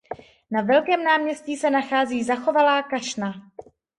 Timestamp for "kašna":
2.83-3.33